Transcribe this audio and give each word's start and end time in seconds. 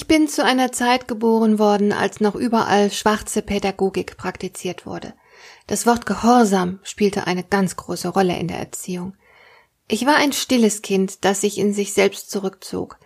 Ich 0.00 0.06
bin 0.06 0.28
zu 0.28 0.42
einer 0.42 0.72
Zeit 0.72 1.08
geboren 1.08 1.58
worden, 1.58 1.92
als 1.92 2.20
noch 2.20 2.34
überall 2.34 2.90
schwarze 2.90 3.42
Pädagogik 3.42 4.16
praktiziert 4.16 4.86
wurde. 4.86 5.12
Das 5.66 5.84
Wort 5.84 6.06
Gehorsam 6.06 6.78
spielte 6.82 7.26
eine 7.26 7.44
ganz 7.44 7.76
große 7.76 8.08
Rolle 8.08 8.34
in 8.38 8.48
der 8.48 8.56
Erziehung. 8.56 9.14
Ich 9.88 10.06
war 10.06 10.16
ein 10.16 10.32
stilles 10.32 10.80
Kind, 10.80 11.26
das 11.26 11.42
sich 11.42 11.58
in 11.58 11.74
sich 11.74 11.92
selbst 11.92 12.30
zurückzog. 12.30 12.98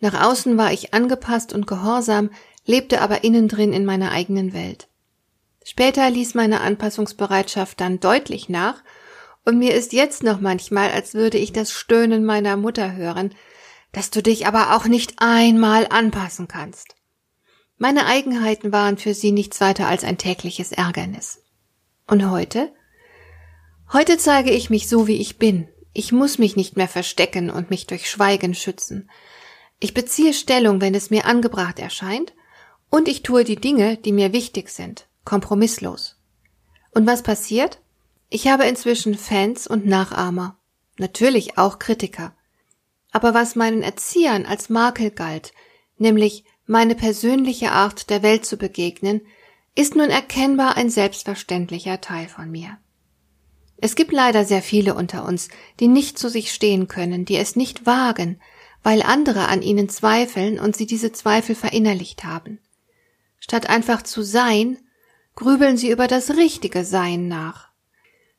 Nach 0.00 0.26
außen 0.26 0.58
war 0.58 0.74
ich 0.74 0.92
angepasst 0.92 1.54
und 1.54 1.66
gehorsam, 1.66 2.28
lebte 2.66 3.00
aber 3.00 3.24
innen 3.24 3.48
drin 3.48 3.72
in 3.72 3.86
meiner 3.86 4.12
eigenen 4.12 4.52
Welt. 4.52 4.88
Später 5.64 6.10
ließ 6.10 6.34
meine 6.34 6.60
Anpassungsbereitschaft 6.60 7.80
dann 7.80 7.98
deutlich 7.98 8.50
nach, 8.50 8.82
und 9.46 9.58
mir 9.58 9.74
ist 9.74 9.94
jetzt 9.94 10.22
noch 10.22 10.42
manchmal, 10.42 10.90
als 10.90 11.14
würde 11.14 11.38
ich 11.38 11.54
das 11.54 11.72
Stöhnen 11.72 12.26
meiner 12.26 12.58
Mutter 12.58 12.92
hören, 12.92 13.34
dass 13.92 14.10
du 14.10 14.22
dich 14.22 14.46
aber 14.46 14.74
auch 14.74 14.86
nicht 14.86 15.14
einmal 15.18 15.86
anpassen 15.88 16.48
kannst. 16.48 16.96
Meine 17.78 18.06
Eigenheiten 18.06 18.72
waren 18.72 18.96
für 18.96 19.14
sie 19.14 19.32
nichts 19.32 19.60
weiter 19.60 19.88
als 19.88 20.04
ein 20.04 20.18
tägliches 20.18 20.72
Ärgernis. 20.72 21.42
Und 22.06 22.30
heute? 22.30 22.72
Heute 23.92 24.18
zeige 24.18 24.50
ich 24.50 24.70
mich 24.70 24.88
so, 24.88 25.06
wie 25.06 25.20
ich 25.20 25.38
bin. 25.38 25.68
Ich 25.92 26.12
muss 26.12 26.38
mich 26.38 26.56
nicht 26.56 26.76
mehr 26.76 26.88
verstecken 26.88 27.50
und 27.50 27.70
mich 27.70 27.86
durch 27.86 28.08
Schweigen 28.08 28.54
schützen. 28.54 29.10
Ich 29.80 29.94
beziehe 29.94 30.32
Stellung, 30.32 30.80
wenn 30.80 30.94
es 30.94 31.10
mir 31.10 31.26
angebracht 31.26 31.78
erscheint, 31.78 32.32
und 32.88 33.08
ich 33.08 33.22
tue 33.22 33.44
die 33.44 33.56
Dinge, 33.56 33.96
die 33.96 34.12
mir 34.12 34.32
wichtig 34.32 34.68
sind, 34.68 35.06
kompromisslos. 35.24 36.16
Und 36.92 37.06
was 37.06 37.22
passiert? 37.22 37.80
Ich 38.28 38.48
habe 38.48 38.64
inzwischen 38.64 39.16
Fans 39.16 39.66
und 39.66 39.86
Nachahmer, 39.86 40.58
natürlich 40.98 41.58
auch 41.58 41.78
Kritiker. 41.78 42.34
Aber 43.12 43.34
was 43.34 43.54
meinen 43.54 43.82
Erziehern 43.82 44.46
als 44.46 44.68
Makel 44.68 45.10
galt, 45.10 45.52
nämlich 45.98 46.44
meine 46.66 46.94
persönliche 46.94 47.72
Art 47.72 48.10
der 48.10 48.22
Welt 48.22 48.44
zu 48.44 48.56
begegnen, 48.56 49.20
ist 49.74 49.94
nun 49.94 50.10
erkennbar 50.10 50.76
ein 50.76 50.90
selbstverständlicher 50.90 52.00
Teil 52.00 52.28
von 52.28 52.50
mir. 52.50 52.78
Es 53.76 53.94
gibt 53.94 54.12
leider 54.12 54.44
sehr 54.44 54.62
viele 54.62 54.94
unter 54.94 55.24
uns, 55.24 55.48
die 55.80 55.88
nicht 55.88 56.18
zu 56.18 56.28
sich 56.28 56.52
stehen 56.52 56.88
können, 56.88 57.24
die 57.24 57.36
es 57.36 57.56
nicht 57.56 57.84
wagen, 57.84 58.40
weil 58.82 59.02
andere 59.02 59.48
an 59.48 59.62
ihnen 59.62 59.88
zweifeln 59.88 60.58
und 60.58 60.76
sie 60.76 60.86
diese 60.86 61.12
Zweifel 61.12 61.54
verinnerlicht 61.54 62.24
haben. 62.24 62.60
Statt 63.38 63.68
einfach 63.68 64.02
zu 64.02 64.22
sein, 64.22 64.78
grübeln 65.34 65.76
sie 65.76 65.90
über 65.90 66.06
das 66.06 66.30
richtige 66.30 66.84
Sein 66.84 67.28
nach. 67.28 67.70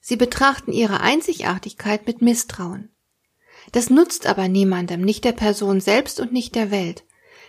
Sie 0.00 0.16
betrachten 0.16 0.72
ihre 0.72 1.00
Einzigartigkeit 1.00 2.06
mit 2.06 2.22
Misstrauen. 2.22 2.91
Das 3.70 3.90
nutzt 3.90 4.26
aber 4.26 4.48
niemandem, 4.48 5.02
nicht 5.02 5.24
der 5.24 5.32
Person 5.32 5.80
selbst 5.80 6.18
und 6.18 6.32
nicht 6.32 6.54
der 6.54 6.70
Welt. 6.70 7.04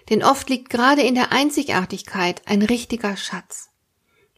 Denn 0.10 0.24
oft 0.24 0.50
liegt 0.50 0.70
gerade 0.70 1.02
in 1.02 1.16
der 1.16 1.32
Einzigartigkeit 1.32 2.42
ein 2.46 2.62
richtiger 2.62 3.18
Schatz. 3.18 3.70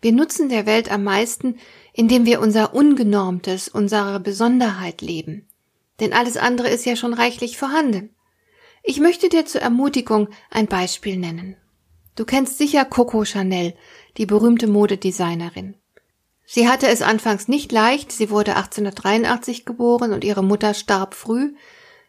Wir 0.01 0.11
nutzen 0.11 0.49
der 0.49 0.65
Welt 0.65 0.91
am 0.91 1.03
meisten, 1.03 1.57
indem 1.91 2.25
wir 2.25 2.39
unser 2.39 2.73
Ungenormtes, 2.73 3.67
unsere 3.67 4.19
Besonderheit 4.19 5.01
leben. 5.01 5.47
Denn 5.99 6.13
alles 6.13 6.37
andere 6.37 6.69
ist 6.69 6.85
ja 6.85 6.95
schon 6.95 7.13
reichlich 7.13 7.57
vorhanden. 7.57 8.15
Ich 8.83 8.99
möchte 8.99 9.29
dir 9.29 9.45
zur 9.45 9.61
Ermutigung 9.61 10.29
ein 10.51 10.67
Beispiel 10.67 11.17
nennen. 11.17 11.57
Du 12.15 12.23
kennst 12.23 12.57
sicher 12.57 12.85
Coco 12.85 13.25
Chanel, 13.25 13.73
die 14.17 14.25
berühmte 14.25 14.67
Modedesignerin. 14.67 15.75
Sie 16.45 16.67
hatte 16.67 16.87
es 16.87 17.01
anfangs 17.01 17.47
nicht 17.47 17.71
leicht, 17.71 18.11
sie 18.11 18.29
wurde 18.29 18.55
1883 18.55 19.65
geboren 19.65 20.13
und 20.13 20.23
ihre 20.23 20.43
Mutter 20.43 20.73
starb 20.73 21.15
früh, 21.15 21.53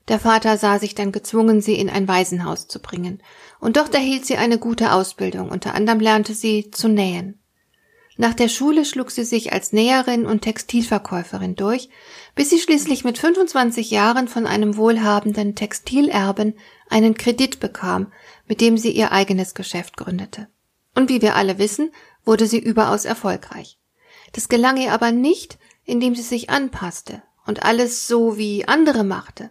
der 0.09 0.21
Vater 0.21 0.57
sah 0.57 0.79
sich 0.79 0.95
dann 0.95 1.11
gezwungen, 1.11 1.61
sie 1.61 1.75
in 1.75 1.91
ein 1.91 2.07
Waisenhaus 2.07 2.69
zu 2.69 2.81
bringen, 2.81 3.23
und 3.59 3.77
dort 3.77 3.95
erhielt 3.95 4.25
sie 4.25 4.37
eine 4.37 4.59
gute 4.59 4.93
Ausbildung, 4.93 5.51
unter 5.51 5.75
anderem 5.75 6.01
lernte 6.01 6.35
sie 6.35 6.71
zu 6.71 6.89
nähen. 6.89 7.41
Nach 8.19 8.33
der 8.33 8.49
Schule 8.49 8.85
schlug 8.85 9.11
sie 9.11 9.25
sich 9.25 9.53
als 9.53 9.73
Näherin 9.73 10.25
und 10.25 10.41
Textilverkäuferin 10.41 11.55
durch, 11.55 11.91
bis 12.35 12.49
sie 12.49 12.59
schließlich 12.59 13.05
mit 13.05 13.19
25 13.19 13.91
Jahren 13.91 14.27
von 14.27 14.47
einem 14.47 14.77
wohlhabenden 14.77 15.55
Textilerben 15.55 16.55
einen 16.89 17.15
Kredit 17.15 17.61
bekam, 17.61 18.13
mit 18.47 18.63
dem 18.63 18.79
sie 18.79 18.91
ihr 18.91 19.13
eigenes 19.13 19.55
Geschäft 19.55 19.99
gründete. 19.99 20.49
Und 20.95 21.11
wie 21.11 21.21
wir 21.21 21.37
alle 21.37 21.59
wissen, 21.59 21.91
wurde 22.25 22.47
sie 22.47 22.59
überaus 22.59 23.05
erfolgreich. 23.05 23.79
Das 24.37 24.51
gelang 24.51 24.77
ihr 24.77 24.93
aber 24.93 25.13
nicht, 25.13 25.59
indem 25.87 26.15
sie 26.15 26.21
sich 26.21 26.51
anpasste 26.51 27.23
und 27.47 27.63
alles 27.63 28.07
so 28.07 28.37
wie 28.37 28.69
andere 28.69 29.03
machte. 29.03 29.49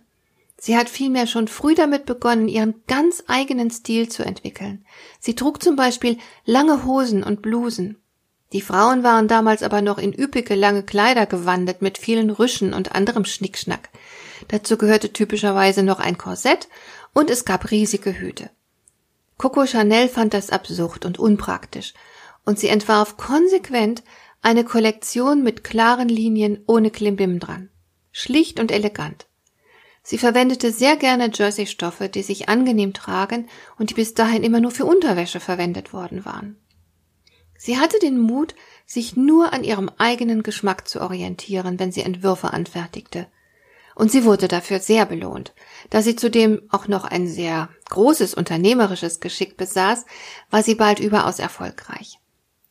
Sie 0.60 0.78
hat 0.78 0.90
vielmehr 0.90 1.26
schon 1.26 1.48
früh 1.48 1.74
damit 1.74 2.06
begonnen, 2.06 2.48
ihren 2.48 2.76
ganz 2.86 3.24
eigenen 3.26 3.72
Stil 3.72 4.10
zu 4.10 4.24
entwickeln. 4.24 4.86
Sie 5.20 5.34
trug 5.34 5.64
zum 5.64 5.76
Beispiel 5.76 6.20
lange 6.46 6.86
Hosen 6.86 7.24
und 7.24 7.42
Blusen. 7.42 7.98
Die 8.54 8.62
Frauen 8.62 9.02
waren 9.02 9.28
damals 9.28 9.64
aber 9.64 9.82
noch 9.82 9.98
in 9.98 10.14
üppige 10.14 10.54
lange 10.54 10.84
Kleider 10.84 11.26
gewandet 11.26 11.82
mit 11.82 11.98
vielen 11.98 12.30
Rüschen 12.30 12.72
und 12.72 12.94
anderem 12.94 13.26
Schnickschnack. 13.26 13.90
Dazu 14.50 14.78
gehörte 14.78 15.12
typischerweise 15.12 15.82
noch 15.82 16.00
ein 16.00 16.20
Korsett 16.20 16.70
und 17.12 17.32
es 17.32 17.44
gab 17.44 17.72
riesige 17.72 18.20
Hüte. 18.20 18.52
Coco 19.40 19.66
Chanel 19.66 20.10
fand 20.10 20.36
das 20.36 20.52
absurd 20.52 21.06
und 21.06 21.18
unpraktisch 21.18 21.96
und 22.46 22.60
sie 22.60 22.68
entwarf 22.68 23.18
konsequent 23.18 24.04
eine 24.46 24.64
Kollektion 24.64 25.42
mit 25.42 25.64
klaren 25.64 26.08
Linien 26.08 26.64
ohne 26.68 26.92
Klimbim 26.92 27.40
dran. 27.40 27.70
Schlicht 28.12 28.60
und 28.60 28.72
elegant. 28.72 29.26
Sie 30.04 30.20
verwendete 30.20 30.72
sehr 30.72 30.98
gerne 30.98 31.32
Jersey-Stoffe, 31.34 32.10
die 32.10 32.22
sich 32.22 32.48
angenehm 32.48 32.94
tragen 32.94 33.50
und 33.80 33.90
die 33.90 33.96
bis 33.96 34.14
dahin 34.14 34.44
immer 34.44 34.60
nur 34.60 34.70
für 34.70 34.86
Unterwäsche 34.86 35.40
verwendet 35.40 35.94
worden 35.94 36.26
waren. 36.26 36.58
Sie 37.58 37.80
hatte 37.80 37.98
den 37.98 38.20
Mut, 38.20 38.54
sich 38.86 39.16
nur 39.16 39.52
an 39.52 39.64
ihrem 39.64 39.90
eigenen 39.98 40.44
Geschmack 40.44 40.88
zu 40.88 41.02
orientieren, 41.02 41.80
wenn 41.80 41.92
sie 41.92 42.02
Entwürfe 42.02 42.54
anfertigte. 42.54 43.26
Und 43.96 44.12
sie 44.12 44.26
wurde 44.26 44.48
dafür 44.48 44.80
sehr 44.80 45.08
belohnt. 45.08 45.56
Da 45.90 46.04
sie 46.04 46.16
zudem 46.16 46.62
auch 46.70 46.88
noch 46.88 47.06
ein 47.06 47.28
sehr 47.28 47.70
großes 47.90 48.36
unternehmerisches 48.36 49.22
Geschick 49.22 49.58
besaß, 49.58 50.06
war 50.52 50.62
sie 50.62 50.76
bald 50.76 51.00
überaus 51.00 51.40
erfolgreich. 51.40 52.20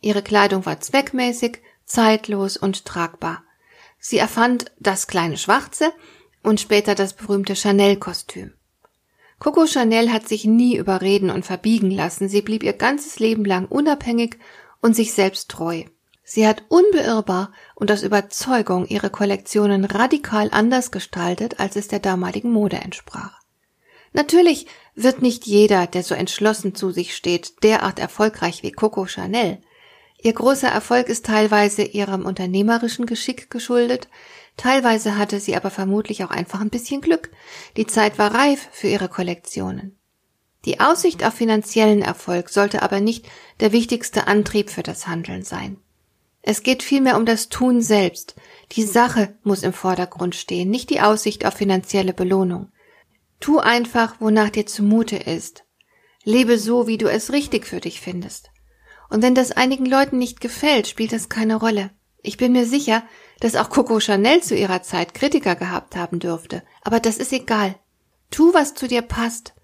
Ihre 0.04 0.20
Kleidung 0.20 0.66
war 0.66 0.80
zweckmäßig, 0.80 1.62
zeitlos 1.86 2.58
und 2.58 2.84
tragbar. 2.84 3.42
Sie 3.98 4.18
erfand 4.18 4.70
das 4.78 5.06
kleine 5.06 5.38
Schwarze 5.38 5.94
und 6.42 6.60
später 6.60 6.94
das 6.94 7.14
berühmte 7.14 7.54
Chanel-Kostüm. 7.56 8.52
Coco 9.38 9.66
Chanel 9.66 10.12
hat 10.12 10.28
sich 10.28 10.44
nie 10.44 10.76
überreden 10.76 11.30
und 11.30 11.46
verbiegen 11.46 11.90
lassen, 11.90 12.28
sie 12.28 12.42
blieb 12.42 12.62
ihr 12.62 12.74
ganzes 12.74 13.18
Leben 13.18 13.46
lang 13.46 13.64
unabhängig 13.64 14.38
und 14.82 14.94
sich 14.94 15.14
selbst 15.14 15.50
treu. 15.50 15.84
Sie 16.22 16.46
hat 16.46 16.64
unbeirrbar 16.68 17.52
und 17.74 17.90
aus 17.90 18.02
Überzeugung 18.02 18.86
ihre 18.86 19.08
Kollektionen 19.08 19.86
radikal 19.86 20.50
anders 20.52 20.90
gestaltet, 20.90 21.60
als 21.60 21.76
es 21.76 21.88
der 21.88 22.00
damaligen 22.00 22.52
Mode 22.52 22.76
entsprach. 22.76 23.40
Natürlich 24.12 24.66
wird 24.94 25.22
nicht 25.22 25.46
jeder, 25.46 25.86
der 25.86 26.02
so 26.02 26.14
entschlossen 26.14 26.74
zu 26.74 26.90
sich 26.90 27.16
steht, 27.16 27.62
derart 27.62 27.98
erfolgreich 27.98 28.62
wie 28.62 28.70
Coco 28.70 29.06
Chanel. 29.06 29.62
Ihr 30.24 30.32
großer 30.32 30.68
Erfolg 30.68 31.10
ist 31.10 31.26
teilweise 31.26 31.82
ihrem 31.82 32.24
unternehmerischen 32.24 33.04
Geschick 33.04 33.50
geschuldet, 33.50 34.08
teilweise 34.56 35.18
hatte 35.18 35.38
sie 35.38 35.54
aber 35.54 35.70
vermutlich 35.70 36.24
auch 36.24 36.30
einfach 36.30 36.62
ein 36.62 36.70
bisschen 36.70 37.02
Glück. 37.02 37.30
Die 37.76 37.86
Zeit 37.86 38.18
war 38.18 38.34
reif 38.34 38.70
für 38.72 38.88
ihre 38.88 39.10
Kollektionen. 39.10 39.98
Die 40.64 40.80
Aussicht 40.80 41.24
auf 41.24 41.34
finanziellen 41.34 42.00
Erfolg 42.00 42.48
sollte 42.48 42.80
aber 42.80 43.00
nicht 43.00 43.26
der 43.60 43.72
wichtigste 43.72 44.26
Antrieb 44.26 44.70
für 44.70 44.82
das 44.82 45.06
Handeln 45.06 45.42
sein. 45.42 45.76
Es 46.40 46.62
geht 46.62 46.82
vielmehr 46.82 47.18
um 47.18 47.26
das 47.26 47.50
Tun 47.50 47.82
selbst. 47.82 48.34
Die 48.72 48.84
Sache 48.84 49.36
muss 49.42 49.62
im 49.62 49.74
Vordergrund 49.74 50.34
stehen, 50.34 50.70
nicht 50.70 50.88
die 50.88 51.02
Aussicht 51.02 51.44
auf 51.44 51.52
finanzielle 51.52 52.14
Belohnung. 52.14 52.72
Tu 53.40 53.58
einfach, 53.58 54.22
wonach 54.22 54.48
dir 54.48 54.64
zumute 54.64 55.16
ist. 55.16 55.64
Lebe 56.22 56.58
so, 56.58 56.86
wie 56.86 56.96
du 56.96 57.10
es 57.10 57.30
richtig 57.30 57.66
für 57.66 57.80
dich 57.80 58.00
findest. 58.00 58.53
Und 59.08 59.22
wenn 59.22 59.34
das 59.34 59.52
einigen 59.52 59.86
Leuten 59.86 60.18
nicht 60.18 60.40
gefällt, 60.40 60.86
spielt 60.86 61.12
das 61.12 61.28
keine 61.28 61.56
Rolle. 61.56 61.90
Ich 62.22 62.36
bin 62.36 62.52
mir 62.52 62.66
sicher, 62.66 63.02
dass 63.40 63.56
auch 63.56 63.68
Coco 63.68 64.00
Chanel 64.00 64.42
zu 64.42 64.56
ihrer 64.56 64.82
Zeit 64.82 65.14
Kritiker 65.14 65.56
gehabt 65.56 65.96
haben 65.96 66.18
dürfte. 66.18 66.62
Aber 66.82 67.00
das 67.00 67.18
ist 67.18 67.32
egal. 67.32 67.74
Tu, 68.30 68.54
was 68.54 68.74
zu 68.74 68.88
dir 68.88 69.02
passt. 69.02 69.54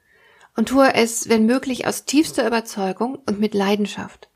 Und 0.56 0.68
tue 0.68 0.94
es, 0.94 1.28
wenn 1.28 1.46
möglich, 1.46 1.86
aus 1.86 2.04
tiefster 2.04 2.46
Überzeugung 2.46 3.18
und 3.26 3.40
mit 3.40 3.54
Leidenschaft. 3.54 4.28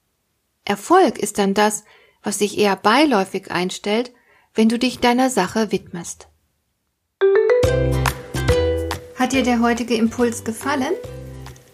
Erfolg 0.64 1.18
ist 1.18 1.38
dann 1.38 1.52
das, 1.52 1.84
was 2.22 2.38
sich 2.38 2.56
eher 2.56 2.76
beiläufig 2.76 3.50
einstellt, 3.50 4.12
wenn 4.54 4.68
du 4.68 4.78
dich 4.78 5.00
deiner 5.00 5.28
Sache 5.28 5.70
widmest. 5.70 6.28
Hat 9.16 9.32
dir 9.32 9.42
der 9.42 9.60
heutige 9.60 9.94
Impuls 9.94 10.44
gefallen? 10.44 10.94